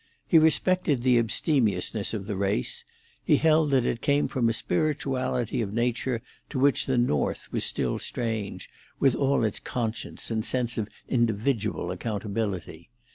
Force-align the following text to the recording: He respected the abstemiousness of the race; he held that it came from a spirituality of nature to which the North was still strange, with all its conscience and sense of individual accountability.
He 0.25 0.39
respected 0.39 1.03
the 1.03 1.19
abstemiousness 1.19 2.11
of 2.15 2.25
the 2.25 2.35
race; 2.35 2.83
he 3.23 3.37
held 3.37 3.69
that 3.69 3.85
it 3.85 4.01
came 4.01 4.27
from 4.27 4.49
a 4.49 4.51
spirituality 4.53 5.61
of 5.61 5.73
nature 5.75 6.23
to 6.49 6.57
which 6.57 6.87
the 6.87 6.97
North 6.97 7.47
was 7.53 7.65
still 7.65 7.99
strange, 7.99 8.67
with 8.99 9.13
all 9.13 9.43
its 9.43 9.59
conscience 9.59 10.31
and 10.31 10.43
sense 10.43 10.79
of 10.79 10.89
individual 11.07 11.91
accountability. 11.91 12.89